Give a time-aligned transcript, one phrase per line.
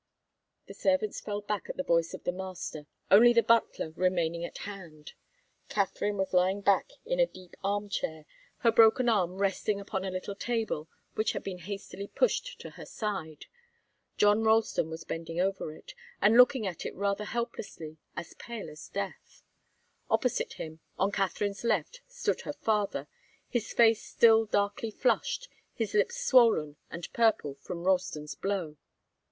[0.65, 4.57] The servants fell back at the voice of the master, only the butler remaining at
[4.65, 5.13] hand.
[5.69, 8.25] Katharine was lying back in a deep arm chair,
[8.65, 12.85] her broken arm resting upon a little table which had been hastily pushed to her
[12.87, 13.45] side.
[14.17, 18.87] John Ralston was bending over it, and looking at it rather helplessly, as pale as
[18.89, 19.43] death.
[20.09, 23.07] Opposite him, on Katharine's left, stood her father,
[23.47, 28.77] his face still darkly flushed, his lips swollen and purple from Ralston's blow.